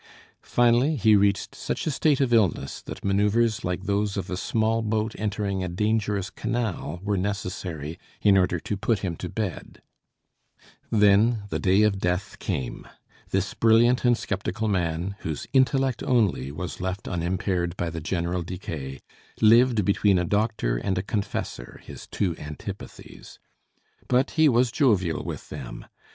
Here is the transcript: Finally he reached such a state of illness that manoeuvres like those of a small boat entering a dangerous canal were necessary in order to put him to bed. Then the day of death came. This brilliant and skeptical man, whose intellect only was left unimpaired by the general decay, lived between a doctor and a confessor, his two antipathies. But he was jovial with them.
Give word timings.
Finally 0.41 0.95
he 0.95 1.15
reached 1.15 1.53
such 1.53 1.85
a 1.85 1.91
state 1.91 2.19
of 2.19 2.33
illness 2.33 2.81
that 2.81 3.05
manoeuvres 3.05 3.63
like 3.63 3.83
those 3.83 4.17
of 4.17 4.31
a 4.31 4.35
small 4.35 4.81
boat 4.81 5.13
entering 5.19 5.63
a 5.63 5.69
dangerous 5.69 6.31
canal 6.31 6.99
were 7.03 7.17
necessary 7.19 7.99
in 8.19 8.35
order 8.35 8.59
to 8.59 8.75
put 8.75 8.97
him 9.01 9.15
to 9.15 9.29
bed. 9.29 9.79
Then 10.89 11.43
the 11.49 11.59
day 11.59 11.83
of 11.83 11.99
death 11.99 12.39
came. 12.39 12.87
This 13.29 13.53
brilliant 13.53 14.03
and 14.03 14.17
skeptical 14.17 14.67
man, 14.67 15.17
whose 15.19 15.45
intellect 15.53 16.01
only 16.01 16.51
was 16.51 16.81
left 16.81 17.07
unimpaired 17.07 17.77
by 17.77 17.91
the 17.91 18.01
general 18.01 18.41
decay, 18.41 19.01
lived 19.39 19.85
between 19.85 20.17
a 20.17 20.25
doctor 20.25 20.77
and 20.77 20.97
a 20.97 21.03
confessor, 21.03 21.79
his 21.83 22.07
two 22.07 22.35
antipathies. 22.39 23.37
But 24.07 24.31
he 24.31 24.49
was 24.49 24.71
jovial 24.71 25.23
with 25.23 25.49
them. 25.49 25.85